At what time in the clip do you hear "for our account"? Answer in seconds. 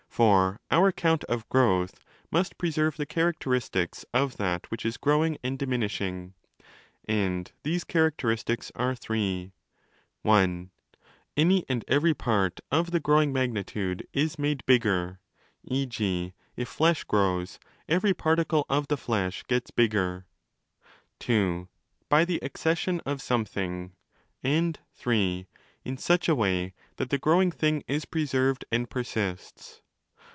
0.11-1.23